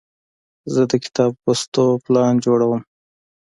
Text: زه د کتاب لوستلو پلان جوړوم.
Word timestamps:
زه 0.73 0.81
د 0.91 0.93
کتاب 1.03 1.31
لوستلو 1.43 1.85
پلان 2.05 2.33
جوړوم. 2.45 2.81